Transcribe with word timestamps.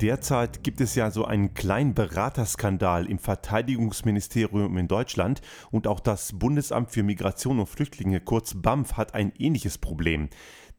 Derzeit 0.00 0.64
gibt 0.64 0.80
es 0.80 0.94
ja 0.94 1.10
so 1.10 1.26
einen 1.26 1.52
kleinen 1.52 1.92
Beraterskandal 1.92 3.04
im 3.04 3.18
Verteidigungsministerium 3.18 4.78
in 4.78 4.88
Deutschland 4.88 5.42
und 5.70 5.86
auch 5.86 6.00
das 6.00 6.32
Bundesamt 6.38 6.90
für 6.90 7.02
Migration 7.02 7.60
und 7.60 7.68
Flüchtlinge, 7.68 8.20
kurz 8.20 8.54
BAMF, 8.54 8.94
hat 8.94 9.12
ein 9.12 9.30
ähnliches 9.36 9.76
Problem. 9.76 10.30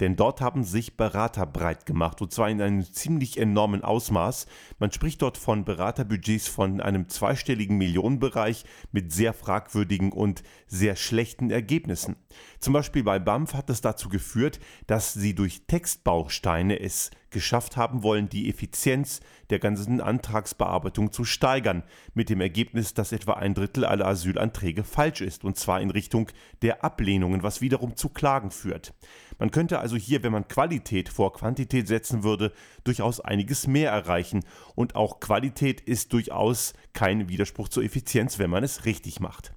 Denn 0.02 0.16
dort 0.16 0.42
haben 0.42 0.64
sich 0.64 0.98
Berater 0.98 1.46
breit 1.46 1.86
gemacht 1.86 2.22
und 2.24 2.34
zwar 2.34 2.50
in 2.50 2.60
einem 2.60 2.84
ziemlich 2.84 3.38
enormen 3.38 3.84
Ausmaß. 3.84 4.48
Man 4.80 4.92
spricht 4.92 5.22
dort 5.22 5.38
von 5.38 5.64
Beraterbudgets 5.64 6.48
von 6.48 6.82
einem 6.82 7.08
zweistelligen 7.08 7.78
Millionenbereich 7.78 8.66
mit 8.92 9.14
sehr 9.14 9.32
fragwürdigen 9.34 10.12
und 10.12 10.42
sehr 10.66 10.96
schlechten 10.96 11.52
Ergebnissen. 11.52 12.16
Zum 12.60 12.74
Beispiel 12.74 13.04
bei 13.04 13.20
BAMF 13.20 13.54
hat 13.54 13.70
es 13.70 13.82
dazu 13.82 14.10
geführt, 14.10 14.60
dass 14.88 15.14
sie 15.14 15.36
durch 15.36 15.68
Textbausteine 15.68 16.80
es 16.80 17.12
geschafft 17.32 17.78
haben 17.78 18.04
wollen, 18.04 18.30
die 18.30 18.50
Effizienz 18.50 19.22
der 19.50 19.60
ganzen 19.60 20.02
Antragsbearbeitung 20.02 21.12
zu 21.12 21.24
steigern, 21.24 21.84
mit 22.14 22.30
dem 22.30 22.42
Ergebnis, 22.42 22.94
dass 22.94 23.12
etwa 23.12 23.34
ein 23.34 23.54
Drittel 23.54 23.86
aller 23.86 24.06
Asylanträge 24.06 24.84
falsch 24.84 25.22
ist, 25.22 25.44
und 25.44 25.58
zwar 25.58 25.82
in 25.82 25.90
Richtung 25.90 26.30
der 26.62 26.84
Ablehnungen, 26.84 27.42
was 27.42 27.62
wiederum 27.62 27.96
zu 27.96 28.10
Klagen 28.10 28.52
führt. 28.52 28.94
Man 29.40 29.50
könnte 29.50 29.80
also 29.80 29.91
hier, 29.98 30.24
wenn 30.24 30.32
man 30.32 30.48
Qualität 30.48 31.10
vor 31.10 31.34
Quantität 31.34 31.88
setzen 31.88 32.24
würde, 32.24 32.52
durchaus 32.84 33.20
einiges 33.20 33.68
mehr 33.68 33.92
erreichen. 33.92 34.44
Und 34.76 34.96
auch 34.96 35.20
Qualität 35.20 35.82
ist 35.82 36.14
durchaus 36.14 36.74
kein 36.94 37.30
Widerspruch 37.30 37.70
zur 37.70 37.84
Effizienz, 37.84 38.40
wenn 38.40 38.50
man 38.50 38.64
es 38.64 38.86
richtig 38.86 39.20
macht. 39.20 39.54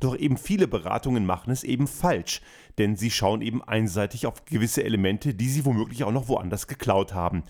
Doch 0.00 0.16
eben 0.16 0.36
viele 0.36 0.68
Beratungen 0.68 1.26
machen 1.26 1.50
es 1.50 1.64
eben 1.64 1.86
falsch, 1.86 2.40
denn 2.78 2.96
sie 2.96 3.10
schauen 3.10 3.42
eben 3.42 3.62
einseitig 3.62 4.26
auf 4.26 4.44
gewisse 4.44 4.84
Elemente, 4.84 5.34
die 5.34 5.48
sie 5.48 5.64
womöglich 5.64 6.04
auch 6.04 6.12
noch 6.12 6.28
woanders 6.28 6.66
geklaut 6.66 7.14
haben. 7.14 7.42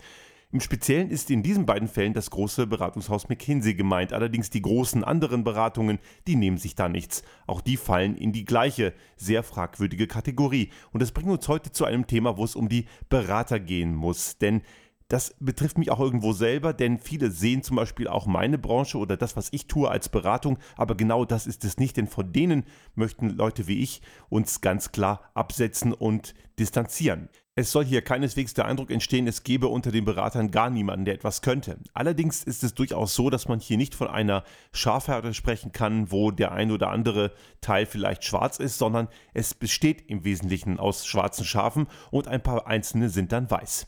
Im 0.51 0.61
Speziellen 0.61 1.11
ist 1.11 1.29
in 1.29 1.43
diesen 1.43 1.67
beiden 1.67 1.87
Fällen 1.87 2.15
das 2.15 2.31
große 2.31 2.65
Beratungshaus 2.65 3.29
McKinsey 3.29 3.75
gemeint. 3.75 4.13
Allerdings 4.13 4.49
die 4.49 4.63
großen 4.63 5.03
anderen 5.03 5.43
Beratungen, 5.43 5.99
die 6.25 6.35
nehmen 6.35 6.57
sich 6.57 6.73
da 6.73 6.89
nichts. 6.89 7.21
Auch 7.45 7.61
die 7.61 7.77
fallen 7.77 8.15
in 8.15 8.31
die 8.31 8.45
gleiche, 8.45 8.95
sehr 9.15 9.43
fragwürdige 9.43 10.07
Kategorie. 10.07 10.71
Und 10.91 11.03
das 11.03 11.11
bringt 11.11 11.29
uns 11.29 11.47
heute 11.47 11.71
zu 11.71 11.85
einem 11.85 12.07
Thema, 12.07 12.35
wo 12.37 12.43
es 12.43 12.55
um 12.55 12.67
die 12.67 12.85
Berater 13.09 13.59
gehen 13.59 13.93
muss. 13.93 14.39
Denn 14.39 14.63
das 15.09 15.35
betrifft 15.39 15.79
mich 15.79 15.89
auch 15.89 15.99
irgendwo 15.99 16.33
selber, 16.33 16.71
denn 16.71 16.99
viele 16.99 17.31
sehen 17.31 17.63
zum 17.63 17.75
Beispiel 17.75 18.07
auch 18.07 18.27
meine 18.27 18.59
Branche 18.59 18.99
oder 18.99 19.17
das, 19.17 19.35
was 19.35 19.49
ich 19.51 19.65
tue 19.65 19.89
als 19.89 20.07
Beratung, 20.07 20.59
aber 20.77 20.95
genau 20.95 21.25
das 21.25 21.47
ist 21.47 21.65
es 21.65 21.77
nicht, 21.77 21.97
denn 21.97 22.07
von 22.07 22.31
denen 22.31 22.63
möchten 22.93 23.31
Leute 23.31 23.67
wie 23.67 23.81
ich 23.81 24.01
uns 24.29 24.61
ganz 24.61 24.91
klar 24.91 25.21
absetzen 25.33 25.93
und 25.93 26.35
distanzieren. 26.59 27.29
Es 27.55 27.71
soll 27.71 27.85
hier 27.85 28.03
keineswegs 28.03 28.53
der 28.53 28.65
Eindruck 28.65 28.91
entstehen, 28.91 29.27
es 29.27 29.43
gäbe 29.43 29.67
unter 29.67 29.91
den 29.91 30.05
Beratern 30.05 30.51
gar 30.51 30.69
niemanden, 30.69 31.05
der 31.05 31.15
etwas 31.15 31.41
könnte. 31.41 31.79
Allerdings 31.93 32.43
ist 32.43 32.63
es 32.63 32.75
durchaus 32.75 33.15
so, 33.15 33.31
dass 33.31 33.47
man 33.47 33.59
hier 33.59 33.77
nicht 33.77 33.95
von 33.95 34.07
einer 34.07 34.43
Schafherde 34.71 35.33
sprechen 35.33 35.71
kann, 35.71 36.11
wo 36.11 36.29
der 36.29 36.51
ein 36.51 36.71
oder 36.71 36.91
andere 36.91 37.33
Teil 37.61 37.87
vielleicht 37.87 38.23
schwarz 38.23 38.59
ist, 38.59 38.77
sondern 38.77 39.07
es 39.33 39.55
besteht 39.55 40.03
im 40.07 40.23
Wesentlichen 40.23 40.79
aus 40.79 41.05
schwarzen 41.05 41.43
Schafen 41.45 41.87
und 42.11 42.27
ein 42.27 42.43
paar 42.43 42.67
einzelne 42.67 43.09
sind 43.09 43.31
dann 43.31 43.49
weiß. 43.49 43.87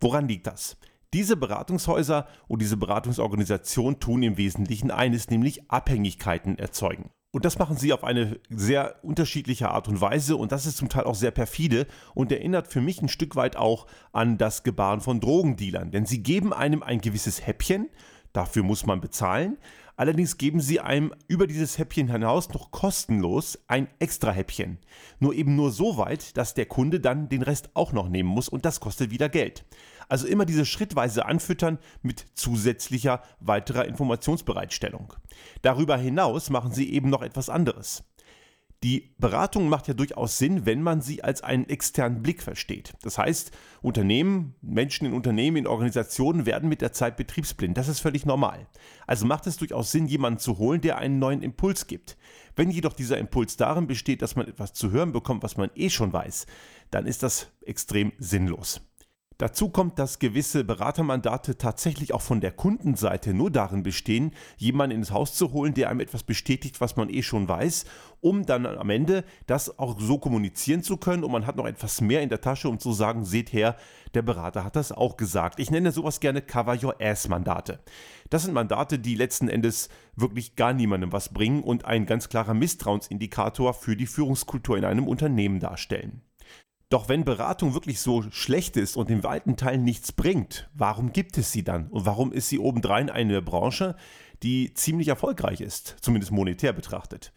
Woran 0.00 0.28
liegt 0.28 0.46
das? 0.46 0.76
Diese 1.14 1.36
Beratungshäuser 1.36 2.26
und 2.48 2.62
diese 2.62 2.76
Beratungsorganisation 2.76 4.00
tun 4.00 4.22
im 4.22 4.38
Wesentlichen 4.38 4.90
eines, 4.90 5.28
nämlich 5.28 5.70
Abhängigkeiten 5.70 6.58
erzeugen. 6.58 7.10
Und 7.32 7.46
das 7.46 7.58
machen 7.58 7.76
sie 7.78 7.94
auf 7.94 8.04
eine 8.04 8.38
sehr 8.50 8.96
unterschiedliche 9.02 9.70
Art 9.70 9.88
und 9.88 10.02
Weise 10.02 10.36
und 10.36 10.52
das 10.52 10.66
ist 10.66 10.76
zum 10.76 10.90
Teil 10.90 11.04
auch 11.04 11.14
sehr 11.14 11.30
perfide 11.30 11.86
und 12.14 12.30
erinnert 12.30 12.68
für 12.68 12.82
mich 12.82 13.00
ein 13.00 13.08
Stück 13.08 13.36
weit 13.36 13.56
auch 13.56 13.86
an 14.12 14.36
das 14.36 14.62
Gebaren 14.64 15.00
von 15.00 15.18
Drogendealern. 15.18 15.90
Denn 15.90 16.04
sie 16.04 16.22
geben 16.22 16.52
einem 16.52 16.82
ein 16.82 17.00
gewisses 17.00 17.46
Häppchen, 17.46 17.88
dafür 18.34 18.62
muss 18.62 18.84
man 18.84 19.00
bezahlen, 19.00 19.56
allerdings 19.96 20.38
geben 20.38 20.60
sie 20.60 20.80
einem 20.80 21.12
über 21.28 21.46
dieses 21.46 21.78
Häppchen 21.78 22.10
hinaus 22.10 22.48
noch 22.50 22.70
kostenlos 22.70 23.58
ein 23.68 23.88
extra 23.98 24.30
Häppchen. 24.32 24.78
Nur 25.20 25.34
eben 25.34 25.56
nur 25.56 25.70
so 25.70 25.96
weit, 25.96 26.36
dass 26.36 26.54
der 26.54 26.66
Kunde 26.66 27.00
dann 27.00 27.28
den 27.28 27.42
Rest 27.42 27.70
auch 27.74 27.92
noch 27.92 28.08
nehmen 28.08 28.28
muss 28.28 28.48
und 28.48 28.64
das 28.64 28.80
kostet 28.80 29.10
wieder 29.10 29.28
Geld. 29.28 29.64
Also 30.08 30.26
immer 30.26 30.44
diese 30.44 30.66
schrittweise 30.66 31.24
Anfüttern 31.26 31.78
mit 32.02 32.26
zusätzlicher 32.34 33.22
weiterer 33.40 33.86
Informationsbereitstellung. 33.86 35.14
Darüber 35.62 35.96
hinaus 35.96 36.50
machen 36.50 36.72
sie 36.72 36.92
eben 36.92 37.08
noch 37.08 37.22
etwas 37.22 37.48
anderes. 37.48 38.04
Die 38.82 39.14
Beratung 39.18 39.68
macht 39.68 39.86
ja 39.86 39.94
durchaus 39.94 40.38
Sinn, 40.38 40.66
wenn 40.66 40.82
man 40.82 41.02
sie 41.02 41.22
als 41.22 41.42
einen 41.42 41.68
externen 41.68 42.20
Blick 42.20 42.42
versteht. 42.42 42.94
Das 43.02 43.16
heißt, 43.16 43.52
Unternehmen, 43.80 44.56
Menschen 44.60 45.06
in 45.06 45.12
Unternehmen, 45.12 45.56
in 45.56 45.66
Organisationen 45.68 46.46
werden 46.46 46.68
mit 46.68 46.80
der 46.80 46.92
Zeit 46.92 47.16
betriebsblind. 47.16 47.76
Das 47.78 47.86
ist 47.86 48.00
völlig 48.00 48.26
normal. 48.26 48.66
Also 49.06 49.24
macht 49.24 49.46
es 49.46 49.56
durchaus 49.56 49.92
Sinn, 49.92 50.08
jemanden 50.08 50.40
zu 50.40 50.58
holen, 50.58 50.80
der 50.80 50.98
einen 50.98 51.20
neuen 51.20 51.42
Impuls 51.42 51.86
gibt. 51.86 52.16
Wenn 52.56 52.70
jedoch 52.70 52.92
dieser 52.92 53.18
Impuls 53.18 53.56
darin 53.56 53.86
besteht, 53.86 54.20
dass 54.20 54.34
man 54.34 54.48
etwas 54.48 54.72
zu 54.72 54.90
hören 54.90 55.12
bekommt, 55.12 55.44
was 55.44 55.56
man 55.56 55.70
eh 55.76 55.88
schon 55.88 56.12
weiß, 56.12 56.46
dann 56.90 57.06
ist 57.06 57.22
das 57.22 57.52
extrem 57.64 58.12
sinnlos. 58.18 58.80
Dazu 59.42 59.70
kommt, 59.70 59.98
dass 59.98 60.20
gewisse 60.20 60.62
Beratermandate 60.62 61.58
tatsächlich 61.58 62.14
auch 62.14 62.20
von 62.20 62.40
der 62.40 62.52
Kundenseite 62.52 63.34
nur 63.34 63.50
darin 63.50 63.82
bestehen, 63.82 64.30
jemanden 64.56 64.98
ins 64.98 65.10
Haus 65.10 65.34
zu 65.34 65.50
holen, 65.50 65.74
der 65.74 65.90
einem 65.90 65.98
etwas 65.98 66.22
bestätigt, 66.22 66.80
was 66.80 66.94
man 66.94 67.10
eh 67.10 67.24
schon 67.24 67.48
weiß, 67.48 67.84
um 68.20 68.46
dann 68.46 68.66
am 68.66 68.88
Ende 68.88 69.24
das 69.48 69.80
auch 69.80 69.98
so 69.98 70.18
kommunizieren 70.18 70.84
zu 70.84 70.96
können 70.96 71.24
und 71.24 71.32
man 71.32 71.44
hat 71.44 71.56
noch 71.56 71.66
etwas 71.66 72.00
mehr 72.00 72.22
in 72.22 72.28
der 72.28 72.40
Tasche, 72.40 72.68
um 72.68 72.78
zu 72.78 72.92
sagen, 72.92 73.24
seht 73.24 73.52
her, 73.52 73.74
der 74.14 74.22
Berater 74.22 74.62
hat 74.62 74.76
das 74.76 74.92
auch 74.92 75.16
gesagt. 75.16 75.58
Ich 75.58 75.72
nenne 75.72 75.90
sowas 75.90 76.20
gerne 76.20 76.40
Cover 76.40 76.78
Your 76.80 76.94
Ass 77.00 77.26
Mandate. 77.26 77.80
Das 78.30 78.44
sind 78.44 78.54
Mandate, 78.54 79.00
die 79.00 79.16
letzten 79.16 79.48
Endes 79.48 79.88
wirklich 80.14 80.54
gar 80.54 80.72
niemandem 80.72 81.10
was 81.10 81.30
bringen 81.30 81.64
und 81.64 81.84
ein 81.84 82.06
ganz 82.06 82.28
klarer 82.28 82.54
Misstrauensindikator 82.54 83.74
für 83.74 83.96
die 83.96 84.06
Führungskultur 84.06 84.78
in 84.78 84.84
einem 84.84 85.08
Unternehmen 85.08 85.58
darstellen. 85.58 86.22
Doch 86.92 87.08
wenn 87.08 87.24
Beratung 87.24 87.72
wirklich 87.72 88.00
so 88.00 88.22
schlecht 88.32 88.76
ist 88.76 88.98
und 88.98 89.08
in 89.08 89.24
weiten 89.24 89.56
Teilen 89.56 89.82
nichts 89.82 90.12
bringt, 90.12 90.68
warum 90.74 91.14
gibt 91.14 91.38
es 91.38 91.50
sie 91.50 91.64
dann? 91.64 91.88
Und 91.88 92.04
warum 92.04 92.32
ist 92.32 92.50
sie 92.50 92.58
obendrein 92.58 93.08
eine 93.08 93.40
Branche, 93.40 93.96
die 94.42 94.74
ziemlich 94.74 95.08
erfolgreich 95.08 95.62
ist, 95.62 95.96
zumindest 96.02 96.32
monetär 96.32 96.74
betrachtet? 96.74 97.32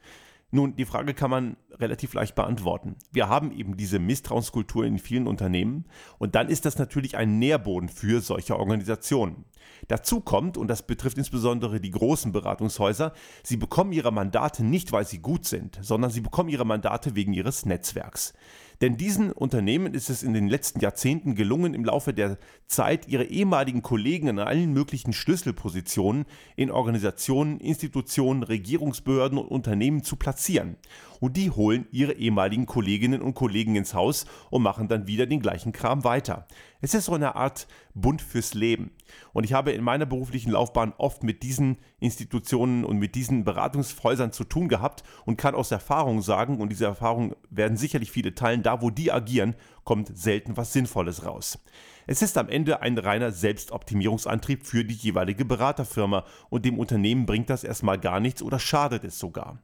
Nun, 0.51 0.75
die 0.75 0.83
Frage 0.83 1.13
kann 1.13 1.31
man 1.31 1.55
relativ 1.71 2.13
leicht 2.13 2.35
beantworten. 2.35 2.97
Wir 3.13 3.29
haben 3.29 3.53
eben 3.53 3.77
diese 3.77 3.97
Misstrauenskultur 3.97 4.83
in 4.83 4.99
vielen 4.99 5.25
Unternehmen 5.25 5.85
und 6.17 6.35
dann 6.35 6.49
ist 6.49 6.65
das 6.65 6.77
natürlich 6.77 7.15
ein 7.15 7.39
Nährboden 7.39 7.87
für 7.87 8.19
solche 8.19 8.59
Organisationen. 8.59 9.45
Dazu 9.87 10.19
kommt, 10.19 10.57
und 10.57 10.67
das 10.67 10.85
betrifft 10.85 11.17
insbesondere 11.17 11.79
die 11.79 11.91
großen 11.91 12.31
Beratungshäuser, 12.31 13.13
sie 13.43 13.57
bekommen 13.57 13.93
ihre 13.93 14.11
Mandate 14.11 14.65
nicht, 14.65 14.91
weil 14.91 15.05
sie 15.05 15.19
gut 15.19 15.45
sind, 15.45 15.79
sondern 15.81 16.11
sie 16.11 16.21
bekommen 16.21 16.49
ihre 16.49 16.65
Mandate 16.65 17.15
wegen 17.15 17.33
ihres 17.33 17.65
Netzwerks. 17.65 18.33
Denn 18.81 18.97
diesen 18.97 19.31
Unternehmen 19.31 19.93
ist 19.93 20.09
es 20.09 20.23
in 20.23 20.33
den 20.33 20.47
letzten 20.47 20.79
Jahrzehnten 20.79 21.35
gelungen, 21.35 21.73
im 21.73 21.85
Laufe 21.85 22.13
der 22.13 22.37
Zeit 22.67 23.07
ihre 23.07 23.25
ehemaligen 23.25 23.81
Kollegen 23.81 24.27
in 24.27 24.39
allen 24.39 24.73
möglichen 24.73 25.13
Schlüsselpositionen 25.13 26.25
in 26.55 26.71
Organisationen, 26.71 27.59
Institutionen, 27.59 28.43
Regierungsbehörden 28.43 29.37
und 29.37 29.47
Unternehmen 29.47 30.03
zu 30.03 30.15
platzieren. 30.15 30.77
Und 31.25 31.37
die 31.37 31.49
holen 31.49 31.87
ihre 31.89 32.13
ehemaligen 32.13 32.67
Kolleginnen 32.67 33.23
und 33.23 33.33
Kollegen 33.33 33.75
ins 33.75 33.95
Haus 33.95 34.27
und 34.51 34.61
machen 34.61 34.87
dann 34.87 35.07
wieder 35.07 35.25
den 35.25 35.39
gleichen 35.39 35.71
Kram 35.71 36.03
weiter. 36.03 36.45
Es 36.81 36.93
ist 36.93 37.05
so 37.05 37.15
eine 37.15 37.35
Art 37.35 37.65
Bund 37.95 38.21
fürs 38.21 38.53
Leben. 38.53 38.91
Und 39.33 39.43
ich 39.43 39.53
habe 39.53 39.71
in 39.71 39.83
meiner 39.83 40.05
beruflichen 40.05 40.51
Laufbahn 40.51 40.93
oft 40.99 41.23
mit 41.23 41.41
diesen 41.41 41.77
Institutionen 41.99 42.85
und 42.85 42.99
mit 42.99 43.15
diesen 43.15 43.43
Beratungshäusern 43.43 44.33
zu 44.33 44.43
tun 44.43 44.67
gehabt 44.67 45.01
und 45.25 45.37
kann 45.37 45.55
aus 45.55 45.71
Erfahrung 45.71 46.21
sagen, 46.21 46.61
und 46.61 46.69
diese 46.69 46.85
Erfahrung 46.85 47.35
werden 47.49 47.75
sicherlich 47.75 48.11
viele 48.11 48.35
teilen, 48.35 48.61
da 48.61 48.83
wo 48.83 48.91
die 48.91 49.11
agieren, 49.11 49.55
kommt 49.83 50.15
selten 50.15 50.57
was 50.57 50.73
Sinnvolles 50.73 51.25
raus. 51.25 51.57
Es 52.05 52.21
ist 52.21 52.37
am 52.37 52.49
Ende 52.49 52.83
ein 52.83 52.99
reiner 52.99 53.31
Selbstoptimierungsantrieb 53.31 54.63
für 54.63 54.85
die 54.85 54.93
jeweilige 54.93 55.43
Beraterfirma 55.43 56.23
und 56.51 56.65
dem 56.65 56.77
Unternehmen 56.77 57.25
bringt 57.25 57.49
das 57.49 57.63
erstmal 57.63 57.97
gar 57.97 58.19
nichts 58.19 58.43
oder 58.43 58.59
schadet 58.59 59.03
es 59.03 59.17
sogar. 59.17 59.57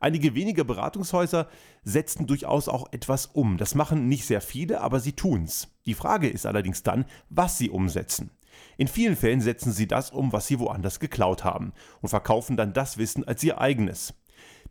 Einige 0.00 0.34
wenige 0.34 0.64
Beratungshäuser 0.64 1.48
setzen 1.82 2.26
durchaus 2.26 2.68
auch 2.68 2.92
etwas 2.92 3.26
um. 3.26 3.56
Das 3.56 3.74
machen 3.74 4.08
nicht 4.08 4.26
sehr 4.26 4.40
viele, 4.40 4.80
aber 4.80 5.00
sie 5.00 5.12
tun's. 5.12 5.68
Die 5.86 5.94
Frage 5.94 6.28
ist 6.28 6.46
allerdings 6.46 6.82
dann, 6.82 7.04
was 7.30 7.58
sie 7.58 7.70
umsetzen. 7.70 8.30
In 8.76 8.88
vielen 8.88 9.16
Fällen 9.16 9.40
setzen 9.40 9.72
sie 9.72 9.86
das 9.86 10.10
um, 10.10 10.32
was 10.32 10.46
sie 10.46 10.58
woanders 10.58 11.00
geklaut 11.00 11.44
haben 11.44 11.72
und 12.02 12.08
verkaufen 12.08 12.56
dann 12.56 12.72
das 12.72 12.98
Wissen 12.98 13.24
als 13.24 13.42
ihr 13.42 13.60
eigenes. 13.60 14.14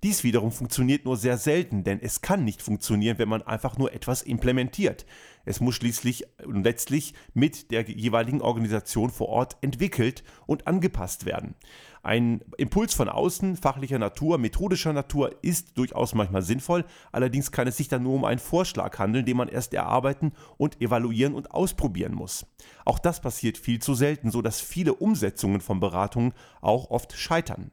Dies 0.04 0.24
wiederum 0.24 0.52
funktioniert 0.52 1.06
nur 1.06 1.18
sehr 1.18 1.38
selten, 1.38 1.84
denn 1.84 2.00
es 2.02 2.22
kann 2.22 2.44
nicht 2.44 2.62
funktionieren, 2.62 3.18
wenn 3.18 3.30
man 3.30 3.42
einfach 3.42 3.78
nur 3.78 3.94
etwas 3.94 4.22
implementiert. 4.22 5.06
Es 5.46 5.60
muss 5.60 5.76
schließlich 5.76 6.26
und 6.46 6.64
letztlich 6.64 7.14
mit 7.34 7.72
der 7.72 7.90
jeweiligen 7.90 8.42
Organisation 8.42 9.10
vor 9.10 9.30
Ort 9.30 9.58
entwickelt 9.62 10.24
und 10.48 10.68
angepasst 10.68 11.26
werden. 11.26 11.56
Ein 12.02 12.42
Impuls 12.58 12.94
von 12.94 13.10
außen, 13.10 13.56
fachlicher 13.58 13.98
Natur, 13.98 14.38
methodischer 14.38 14.94
Natur 14.94 15.32
ist 15.42 15.78
durchaus 15.78 16.14
manchmal 16.14 16.44
sinnvoll, 16.44 16.86
allerdings 17.12 17.52
kann 17.52 17.68
es 17.68 17.78
sich 17.78 17.88
dann 17.88 18.04
nur 18.04 18.14
um 18.14 18.26
einen 18.26 18.40
Vorschlag 18.40 19.00
handeln, 19.00 19.26
den 19.26 19.38
man 19.38 19.48
erst 19.48 19.74
erarbeiten 19.74 20.34
und 20.58 20.82
evaluieren 20.82 21.34
und 21.34 21.52
ausprobieren 21.52 22.14
muss. 22.14 22.46
Auch 22.84 23.00
das 23.00 23.22
passiert 23.22 23.58
viel 23.58 23.80
zu 23.80 23.96
selten, 23.96 24.30
so 24.30 24.42
dass 24.42 24.62
viele 24.62 24.94
Umsetzungen 24.94 25.62
von 25.62 25.80
Beratungen 25.80 26.34
auch 26.62 26.92
oft 26.92 27.14
scheitern. 27.14 27.72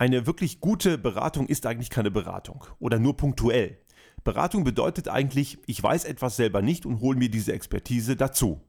Eine 0.00 0.26
wirklich 0.26 0.60
gute 0.60 0.96
Beratung 0.96 1.46
ist 1.46 1.66
eigentlich 1.66 1.90
keine 1.90 2.10
Beratung 2.10 2.64
oder 2.78 2.98
nur 2.98 3.18
punktuell. 3.18 3.76
Beratung 4.24 4.64
bedeutet 4.64 5.08
eigentlich, 5.08 5.58
ich 5.66 5.82
weiß 5.82 6.06
etwas 6.06 6.36
selber 6.36 6.62
nicht 6.62 6.86
und 6.86 7.00
hole 7.00 7.18
mir 7.18 7.28
diese 7.28 7.52
Expertise 7.52 8.16
dazu. 8.16 8.62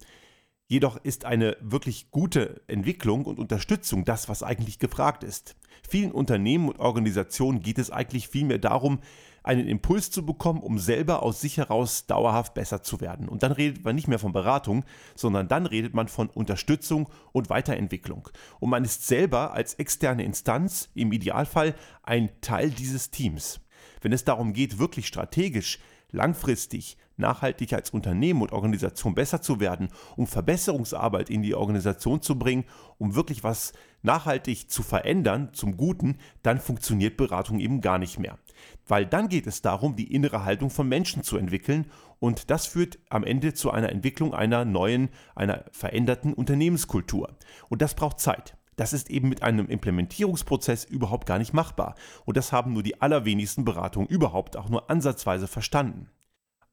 Jedoch 0.67 0.97
ist 0.97 1.23
eine 1.23 1.55
wirklich 1.61 2.11
gute 2.11 2.59
Entwicklung 2.67 3.23
und 3.23 3.39
Unterstützung 3.39 4.03
das, 4.03 4.27
was 4.27 4.43
eigentlich 4.43 4.77
gefragt 4.77 5.23
ist. 5.23 5.55
Vielen 5.89 6.11
Unternehmen 6.11 6.67
und 6.67 6.79
Organisationen 6.79 7.61
geht 7.61 7.77
es 7.77 7.91
eigentlich 7.91 8.27
vielmehr 8.27 8.59
darum, 8.59 8.99
einen 9.43 9.67
Impuls 9.67 10.11
zu 10.11 10.25
bekommen, 10.25 10.61
um 10.61 10.77
selber 10.79 11.23
aus 11.23 11.41
sich 11.41 11.57
heraus 11.57 12.05
dauerhaft 12.05 12.53
besser 12.53 12.83
zu 12.83 13.01
werden. 13.01 13.27
Und 13.27 13.43
dann 13.43 13.51
redet 13.51 13.83
man 13.83 13.95
nicht 13.95 14.07
mehr 14.07 14.19
von 14.19 14.33
Beratung, 14.33 14.83
sondern 15.15 15.47
dann 15.47 15.65
redet 15.65 15.93
man 15.93 16.07
von 16.07 16.29
Unterstützung 16.29 17.09
und 17.31 17.49
Weiterentwicklung. 17.49 18.29
Und 18.59 18.69
man 18.69 18.83
ist 18.83 19.07
selber 19.07 19.53
als 19.53 19.75
externe 19.75 20.23
Instanz 20.23 20.89
im 20.93 21.11
Idealfall 21.11 21.75
ein 22.03 22.29
Teil 22.41 22.69
dieses 22.69 23.09
Teams. 23.09 23.59
Wenn 24.01 24.13
es 24.13 24.23
darum 24.23 24.53
geht, 24.53 24.79
wirklich 24.79 25.07
strategisch 25.07 25.79
langfristig, 26.11 26.97
nachhaltig 27.17 27.73
als 27.73 27.91
Unternehmen 27.91 28.41
und 28.41 28.51
Organisation 28.51 29.15
besser 29.15 29.41
zu 29.41 29.59
werden, 29.59 29.89
um 30.15 30.27
Verbesserungsarbeit 30.27 31.29
in 31.29 31.41
die 31.41 31.55
Organisation 31.55 32.21
zu 32.21 32.37
bringen, 32.37 32.65
um 32.97 33.15
wirklich 33.15 33.43
was 33.43 33.73
nachhaltig 34.01 34.69
zu 34.69 34.83
verändern 34.83 35.49
zum 35.53 35.77
Guten, 35.77 36.17
dann 36.43 36.59
funktioniert 36.59 37.17
Beratung 37.17 37.59
eben 37.59 37.81
gar 37.81 37.97
nicht 37.97 38.19
mehr. 38.19 38.37
Weil 38.87 39.05
dann 39.05 39.29
geht 39.29 39.47
es 39.47 39.61
darum, 39.61 39.95
die 39.95 40.13
innere 40.13 40.45
Haltung 40.45 40.69
von 40.69 40.87
Menschen 40.87 41.23
zu 41.23 41.37
entwickeln 41.37 41.85
und 42.19 42.49
das 42.51 42.67
führt 42.67 42.99
am 43.09 43.23
Ende 43.23 43.53
zu 43.53 43.71
einer 43.71 43.89
Entwicklung 43.89 44.33
einer 44.33 44.65
neuen, 44.65 45.09
einer 45.35 45.65
veränderten 45.71 46.33
Unternehmenskultur. 46.33 47.35
Und 47.69 47.81
das 47.81 47.95
braucht 47.95 48.19
Zeit. 48.19 48.57
Das 48.75 48.93
ist 48.93 49.09
eben 49.09 49.29
mit 49.29 49.43
einem 49.43 49.67
Implementierungsprozess 49.67 50.85
überhaupt 50.85 51.27
gar 51.27 51.37
nicht 51.37 51.53
machbar. 51.53 51.95
Und 52.25 52.37
das 52.37 52.51
haben 52.51 52.73
nur 52.73 52.83
die 52.83 53.01
allerwenigsten 53.01 53.65
Beratungen 53.65 54.07
überhaupt 54.07 54.57
auch 54.57 54.69
nur 54.69 54.89
ansatzweise 54.89 55.47
verstanden. 55.47 56.09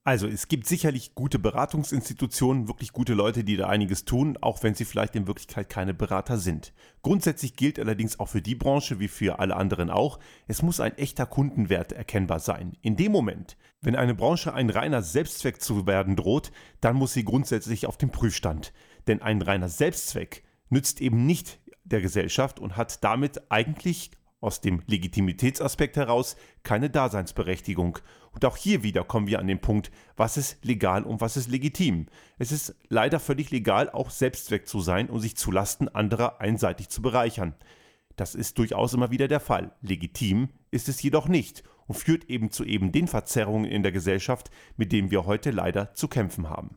Also 0.09 0.27
es 0.27 0.49
gibt 0.49 0.67
sicherlich 0.67 1.15
gute 1.15 1.39
Beratungsinstitutionen, 1.39 2.67
wirklich 2.67 2.95
gute 2.95 3.13
Leute, 3.13 3.45
die 3.45 3.59
da 3.59 3.67
einiges 3.67 4.07
tun, 4.07 4.39
auch 4.41 4.63
wenn 4.63 4.73
sie 4.73 4.87
vielleicht 4.87 5.15
in 5.17 5.27
Wirklichkeit 5.27 5.69
keine 5.69 5.93
Berater 5.93 6.39
sind. 6.39 6.73
Grundsätzlich 7.03 7.57
gilt 7.57 7.79
allerdings 7.79 8.19
auch 8.19 8.31
für 8.31 8.41
die 8.41 8.55
Branche 8.55 9.01
wie 9.01 9.09
für 9.09 9.39
alle 9.39 9.55
anderen 9.55 9.91
auch, 9.91 10.19
es 10.47 10.63
muss 10.63 10.81
ein 10.81 10.97
echter 10.97 11.27
Kundenwert 11.27 11.93
erkennbar 11.93 12.41
sein. 12.41 12.73
In 12.81 12.97
dem 12.97 13.13
Moment, 13.13 13.59
wenn 13.83 13.97
eine 13.97 14.15
Branche 14.15 14.55
ein 14.55 14.71
reiner 14.71 15.03
Selbstzweck 15.03 15.61
zu 15.61 15.87
werden 15.87 16.17
droht, 16.17 16.53
dann 16.81 16.97
muss 16.97 17.13
sie 17.13 17.27
grundsätzlich 17.27 17.85
auf 17.85 17.99
den 17.99 18.09
Prüfstand. 18.09 18.73
Denn 19.09 19.21
ein 19.21 19.43
reiner 19.43 19.69
Selbstzweck 19.69 20.43
nützt 20.71 21.03
eben 21.03 21.27
nicht 21.27 21.61
der 21.85 22.01
Gesellschaft 22.01 22.61
und 22.61 22.79
hat 22.79 23.05
damit 23.05 23.51
eigentlich 23.51 24.11
aus 24.41 24.61
dem 24.61 24.83
Legitimitätsaspekt 24.87 25.97
heraus 25.97 26.37
keine 26.63 26.91
Daseinsberechtigung. 26.91 27.99
Und 28.33 28.45
auch 28.45 28.57
hier 28.57 28.83
wieder 28.83 29.05
kommen 29.05 29.27
wir 29.27 29.39
an 29.39 29.47
den 29.47 29.61
Punkt, 29.61 29.91
was 30.17 30.37
ist 30.37 30.65
legal 30.65 31.03
und 31.03 31.21
was 31.21 31.37
ist 31.37 31.51
legitim. 31.51 32.07
Es 32.39 32.53
ist 32.53 32.77
leider 32.89 33.21
völlig 33.21 33.51
legal, 33.51 33.91
auch 33.91 34.11
Selbstzweck 34.11 34.69
zu 34.69 34.81
sein 34.81 35.11
und 35.11 35.21
sich 35.21 35.37
zu 35.37 35.51
Lasten 35.51 35.89
anderer 35.89 36.41
einseitig 36.41 36.89
zu 36.89 37.03
bereichern. 37.03 37.55
Das 38.17 38.35
ist 38.35 38.59
durchaus 38.59 38.95
immer 38.95 39.11
wieder 39.11 39.29
der 39.29 39.41
Fall. 39.41 39.73
Legitim 39.81 40.49
ist 40.71 40.89
es 40.89 41.03
jedoch 41.03 41.29
nicht 41.29 41.63
und 41.87 41.97
führt 41.97 42.25
eben 42.25 42.51
zu 42.51 42.65
eben 42.65 42.93
den 42.93 43.09
Verzerrungen 43.09 43.71
in 43.71 43.83
der 43.83 43.93
Gesellschaft, 43.93 44.51
mit 44.77 44.93
denen 44.93 45.11
wir 45.11 45.25
heute 45.25 45.51
leider 45.51 45.95
zu 45.95 46.09
kämpfen 46.09 46.49
haben. 46.51 46.77